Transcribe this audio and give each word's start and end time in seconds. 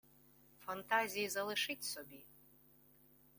Фантазії 0.59 1.29
залишіть 1.29 1.83
собі 1.83 2.23